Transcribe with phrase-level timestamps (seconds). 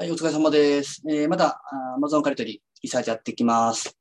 [0.00, 1.02] はい、お疲れ様です。
[1.10, 3.98] えーまた、あ Amazon 借り取り、リサーチやっていきます。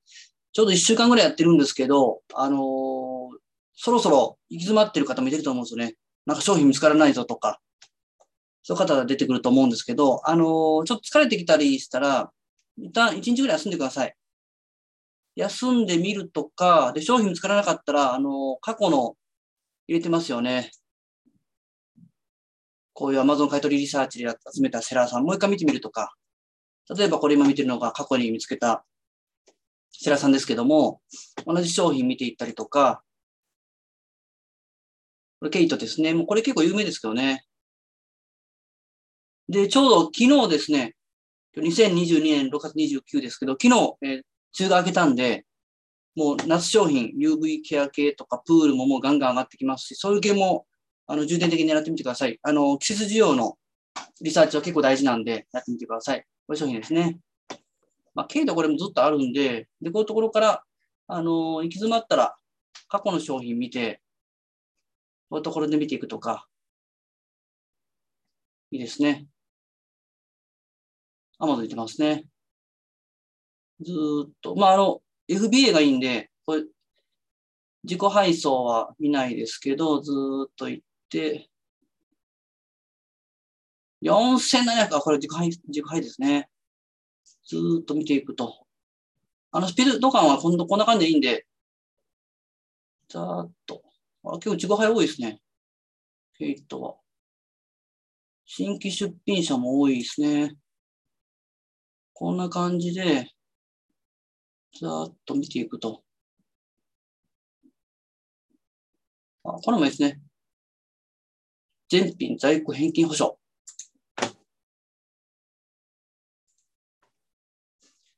[0.54, 3.38] ちょうど1週間ぐらいやってるんですけど、あのー
[3.76, 5.96] そろそろ行き詰まってる方もいてると思うんですよね。
[6.26, 7.60] なんか商品見つからないぞとか、
[8.64, 12.32] そういう方が出てくると思うんですけど、あのーちょっと疲れてきたりしたら、
[12.78, 14.16] 一旦1日ぐらい休んでください。
[15.36, 19.18] 休んでみるとか、で、商品見つからなかったら、あの過去の
[19.90, 20.72] 入れてますよね。
[23.00, 26.14] こういう Amazon 買取リサーチで集めたセラーさん、もう一回見てみるとか、
[26.98, 28.84] 例えばこれ今見てるのが過去に見つけた
[29.94, 31.00] セラーさんですけども、
[31.46, 33.02] 同じ商品見ていったりとか、
[35.40, 36.14] これケイトですね。
[36.14, 37.46] もうこれ結構有名ですけどね。
[39.48, 40.98] で、ちょうど昨日ですね、
[41.56, 44.22] 2022年6月29ですけど、昨日、えー
[44.60, 45.46] 梅雨が明けたんで、
[46.16, 50.66] もう夏商品、UV ケア系とかプールももうガンガン上がってきますし、そういう系も
[51.12, 52.38] あの重点的に狙ってみてください。
[52.44, 53.58] あの、季節需要の
[54.22, 56.24] リサーチは結構大事なんで、やってみてください。
[56.46, 57.18] これ商品ですね。
[58.14, 60.64] まあ、軽度これもずっとあるんで、で、こういうところから、
[61.08, 62.38] あの、行き詰まったら、
[62.88, 64.02] 過去の商品見て、
[65.32, 66.48] こういうところで見ていくとか、
[68.70, 69.26] いいですね。
[71.40, 72.26] アマゾン出てますね。
[73.82, 73.92] ず
[74.28, 76.66] っと、まあ、あの、FBA がいいんで、これ、
[77.84, 80.12] 自己配送は見ないですけど、ず
[80.48, 81.50] っと行って、
[84.02, 86.50] 4700あ、これ自己配、自己配ですね。
[87.46, 88.66] ずーっと見ていくと。
[89.52, 91.46] あの、スピード感は今度こんな感じでいいんで、
[93.10, 93.82] ざーっと。
[94.24, 95.42] あ、今日自己配多いですね。
[96.38, 96.96] ケイトは。
[98.46, 100.56] 新規出品者も多いですね。
[102.14, 103.32] こんな感じで、
[104.80, 106.04] ざーっと見ていくと。
[109.44, 110.22] あ、これもいいですね。
[111.90, 113.40] 全品在庫返金保証。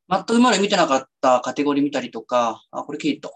[0.10, 3.32] 全く今まで見てなかったカテゴリー見たりとか、あ、これケイト。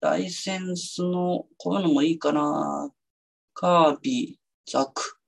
[0.00, 2.90] ライセンスの、こういうのもいいかな。
[3.54, 5.18] カービィ、ザク。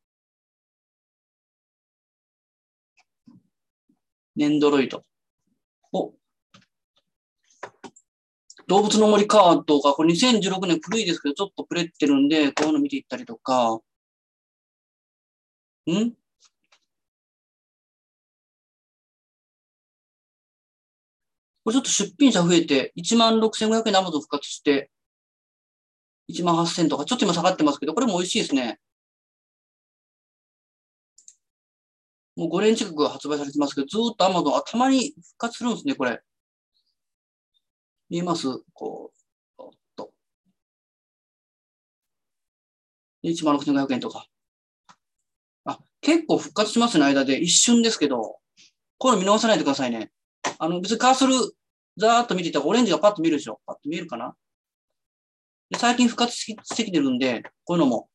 [4.34, 5.04] ネンドロイド。
[5.92, 6.14] お、
[8.70, 13.80] 動物の森カードが、これ2016年古いですけど、ちょっとプレってるんで、こういうの見ていったりとか、
[15.90, 16.12] ん？
[21.64, 24.90] これちょっと出品者増えて、16,500円で Amazon 復活して、
[26.28, 28.78] 18,000とか、ちょっと今下がってますけど、これも美味しいですね。
[32.36, 36.22] もう5年近く発売されてますけど、ずっと Amazon、あ、たまに復活するんですね、これ。
[38.10, 38.48] 見えます？
[38.74, 39.12] こ
[39.58, 40.10] う、おっと。
[43.22, 44.26] 16,500円とか。
[45.64, 47.38] あ、結構復活しますね、間で。
[47.38, 48.38] 一瞬ですけど、
[48.98, 50.10] こういうの見逃さないでくださいね。
[50.58, 51.34] あの、別にカーソル、
[51.96, 53.60] ざーっと見ていたらオレンジがパッと見るでしょ。
[53.64, 54.34] パッと見えるかな？
[55.70, 58.08] で最近復活してきてるんで、こういうのも。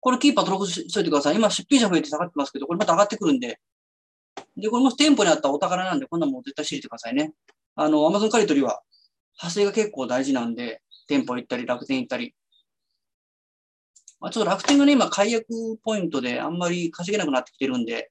[0.00, 1.36] これキーパー登録しといてください。
[1.36, 3.60] 今出品者増えて下がってますけど、これまた上がってくるんで。
[4.56, 7.32] で、これも店舗にあったお宝なんで、こんなもん絶対知れてくださいね。
[7.80, 8.82] あの、Amazon 借り取りは、
[9.40, 12.34] 派生が結構大事なんで、店舗行ったり、楽天行ったり。
[14.18, 15.46] まあ、ちょっと楽天がね、今、解約
[15.84, 18.10] ポイントであんまり稼げなくなってきてるんで、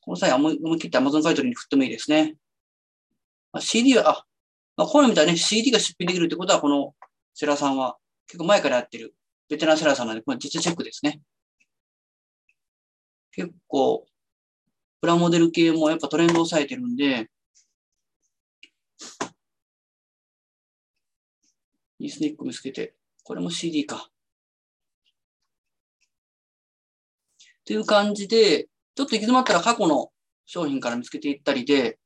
[0.00, 2.36] この際思い思い切って Amazon 買い取りに振ってもいいですね。
[3.52, 4.26] まあ、CD は、あ、
[4.78, 6.94] まあ、こういうのみたいに CD が出品できるってことは、この
[7.34, 9.14] セラさんは結構前からやってる
[9.50, 11.20] ベテランセラさんなんで、これ実チェックですね。
[13.32, 14.06] 結構、
[15.02, 17.28] プラモデル系もやっぱトレンドを抑えてるんで、
[21.98, 24.08] いいスネック見つけて、これも CD か。
[27.60, 28.64] っていう感じで、
[28.94, 30.10] ちょっと行き詰まったら過去の
[30.44, 31.98] 商品から見つけていったりで、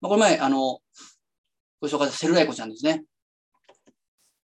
[0.00, 0.80] まあ、これ前、あの、
[1.80, 3.04] ご紹介したセルライコちゃんですね。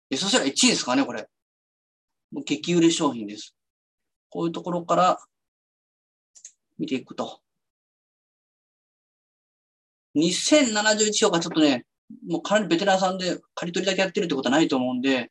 [0.08, 1.28] で、そしたら1位ですかね、これ。
[2.32, 3.54] もう激売れ商品です。
[4.28, 5.18] こういうところから
[6.78, 7.40] 見ていくと。
[10.16, 11.86] 2071票がちょっとね、
[12.26, 15.30] もうかなりベテランさんで借り取りだけやってるってことはないと思うんで、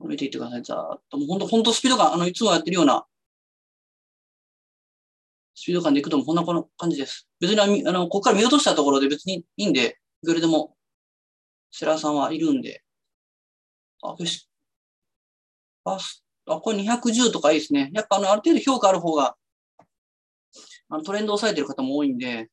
[0.00, 0.62] 見ていってください。
[0.62, 1.18] ざーっと。
[1.18, 3.04] もう本当、本当スピード感、あの、いつもやってるような、
[5.54, 7.28] スピード感でいくともこんなこの感じです。
[7.40, 10.76] 別にあの、ここから見落としたところで別にいいんで、どれでも、
[11.70, 12.82] セラーさんはいるんで。
[14.02, 14.48] あ、よし。
[15.84, 15.98] あ、
[16.46, 17.90] あこれ210とかいいですね。
[17.92, 19.36] やっぱあの、ある程度評価ある方が、
[20.88, 22.48] あのトレンドを抑えてる方も多いんで、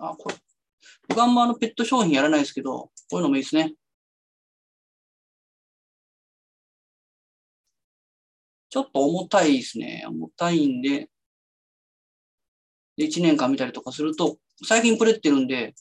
[0.00, 0.36] あ、これ、
[1.08, 3.74] 僕あんまあのペット商品やらないですけど、こういうのもいいですね。
[8.70, 10.04] ちょっと重たいですね。
[10.08, 11.08] 重たいんで、
[12.96, 15.74] で1年間見たりとかすると、最近プレってるんで、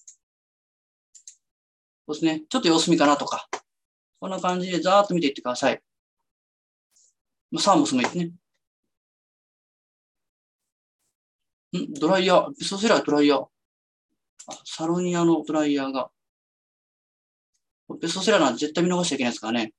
[2.08, 2.44] そうですね。
[2.50, 3.50] ちょっと様子見かなとか、
[4.20, 5.82] こんな感じでざーっと見ていってください。
[7.60, 8.26] サーモスもいいですね。
[8.26, 8.32] ん？
[12.00, 13.48] ドライヤー、ベストセラードライヤー。
[14.66, 16.10] サロニアのドライヤーが。
[18.02, 19.74] ベストセラーなんて絶対見逃しちゃいけないですからね。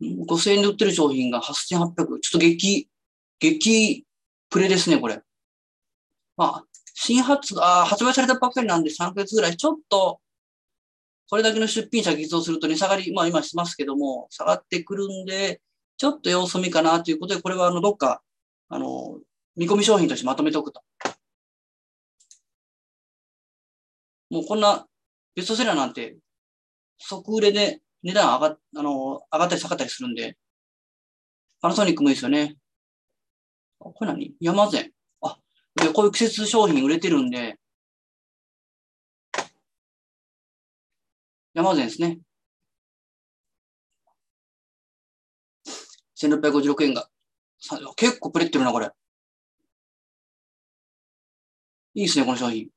[0.00, 1.94] 5000円で売ってる商品が8800。
[1.94, 2.88] ちょっと激、
[3.38, 4.06] 激
[4.48, 5.20] プレですね、これ。
[6.36, 6.64] まあ、
[6.94, 10.20] 新発、あ発売されたばっかりなんで3ヶ月ぐらい、ちょっと、
[11.28, 15.60] これだけの出品者偽造すると値下がり、まあ今しますけども、下がってくるんで、
[15.96, 18.22] ちょっと様子見かなということで、これはあの、どっか、
[18.68, 19.20] あの、
[19.56, 20.82] 見込み商品としてまとめておくと。
[24.30, 24.86] もうこんな
[25.34, 26.16] ベストセラーなんて、
[26.98, 30.36] 即売れで値段上があの上がったり下がったりするんで、
[31.60, 32.56] パナソニックもいいですよね。
[33.78, 34.34] これ何？
[34.40, 34.92] 山善。
[35.22, 35.38] あ、
[35.74, 37.58] で、こういう季節商品売れてるんで、
[41.54, 42.20] 山善ですね。
[46.16, 47.08] 1656円が。
[47.96, 48.90] 結構プレってるな、これ。
[52.00, 52.68] いいですね、この商品。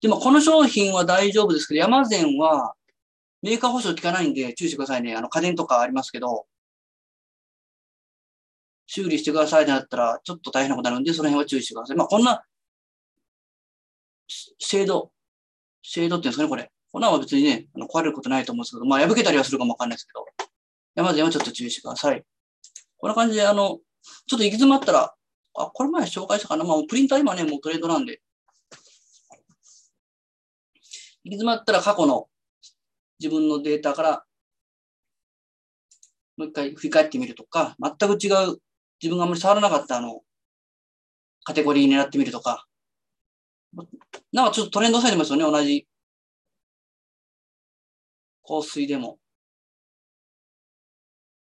[0.00, 2.74] でも、この商品は大丈夫ですけど、山善は
[3.42, 5.16] メーカー保証効かないんで注意してくださいね。
[5.16, 6.46] あの、家電とかありますけど、
[8.86, 11.96] 修理してくださいってなったら、ちょっと大変なことになるんで、その辺は注意してください。
[11.96, 12.44] まあ、こんな、
[14.28, 15.10] シェード、
[15.82, 16.70] シェードっていうんですかね、これ。
[16.92, 20.24] こんなは別にね、あの壊れることないと思うんですけど、まあ、破けたりはするかもわかんないですけど、
[20.94, 22.22] 山善はちょっと注意してください。
[22.98, 23.80] こんな感じで、あの、
[24.28, 25.14] ちょっと行き詰まったら、
[25.56, 26.64] あ、これ前紹介したかな？
[26.64, 28.20] まあ、プリンター今ね、もうトレードなんで。
[31.26, 32.28] 行き詰まったら過去の
[33.18, 34.24] 自分のデータから
[36.36, 38.58] もう一回振り返ってみるとか、全く違う
[39.00, 40.20] 自分があんまり触らなかったあの、
[41.44, 42.66] カテゴリー狙ってみるとか、
[44.32, 45.86] なんかちょっとトレンドされてますよね、同じ
[48.46, 49.18] 香水でも。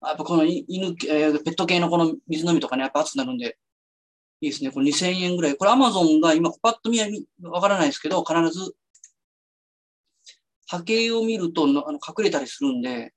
[0.03, 3.57] やっぱこの犬、えー、ペット系のこの水飲みとかね、やっぱ熱くなるんで、
[4.41, 4.71] いいですね。
[4.71, 5.55] これ2000円ぐらい。
[5.55, 6.99] これアマゾンが今パッと見
[7.43, 8.75] わからないですけど、必ず
[10.67, 13.13] 波形を見るとあの隠れたりするんで、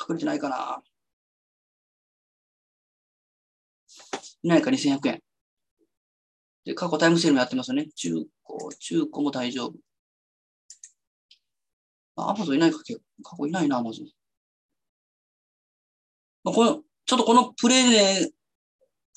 [0.00, 0.82] 隠れてないかな。
[4.42, 5.22] いないか2100円。
[6.64, 7.88] で、過去タイムセールもやってますよね。
[7.94, 8.26] 中古、
[8.78, 9.74] 中古も大丈夫。
[12.16, 12.78] あ、アマゾンいないか、
[13.22, 14.06] 過去いないな、アマゾン。
[16.44, 18.37] まあ、この、ちょっとこのプレね、プ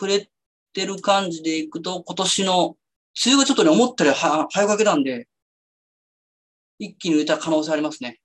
[0.08, 0.28] レっ
[0.74, 2.78] てる感じでいくと、今年の、
[3.26, 5.28] 梅雨がちょっとね、思ったよりは早かけたんで、
[6.80, 8.20] 一気に売れた可能性ありますね。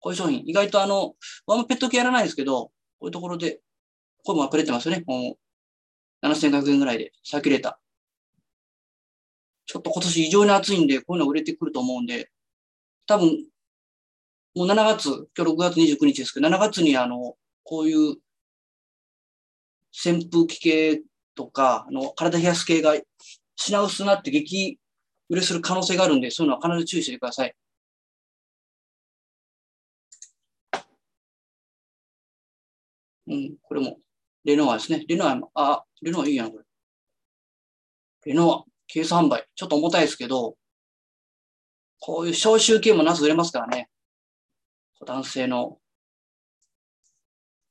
[0.00, 1.14] こういう商品、意外とあの、
[1.46, 2.72] ワンペット系やらないですけど、こ
[3.02, 3.60] ういうところで、
[4.24, 5.04] これもプレてますよね。
[5.06, 5.36] も
[6.22, 7.82] う、7500円ぐらいで、サーキュレーター。
[9.66, 12.30] ちょっと今年異常に暑いんで、こういうの売れてくると思うんで、
[13.06, 13.28] 多分、
[14.54, 18.16] もう7月、今日6月29日ですけど、7月にあの、こういう
[19.92, 21.02] 扇風機系
[21.34, 22.94] とか、あの、体冷やす系が
[23.56, 24.78] 品薄になって激
[25.28, 27.54] 売れする可能性があるんで、そういうのは必ず注意してください。
[33.28, 33.98] うん、これも、
[34.44, 35.04] レノアですね。
[35.08, 36.64] レノア、あ、レノアいいやん、これ。
[38.26, 39.46] レノア、ケース販売。
[39.54, 40.56] ちょっと重たいですけど、
[42.00, 43.88] こういう消臭系もなす売れますからね。
[45.06, 45.78] 男性の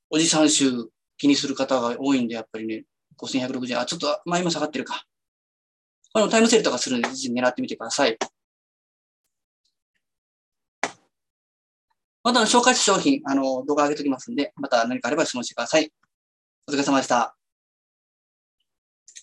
[0.09, 0.89] おじさん臭
[1.21, 2.85] 気にする方が多いんで、やっぱりね、
[3.21, 3.79] 5160円。
[3.79, 5.03] あ、ちょっと、まあ今下がってるか。
[6.13, 8.17] これもタイムセールとかするんで、ぜひ狙ってみてください。
[12.23, 15.91] また紹介した商品、あの、動画上げておきますんで、また何かあれば質問してください。
[16.67, 17.40] お疲れ様でした。